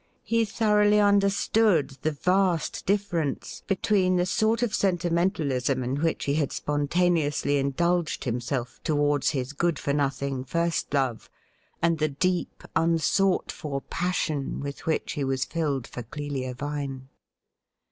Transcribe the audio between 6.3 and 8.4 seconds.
had spontaneously indulged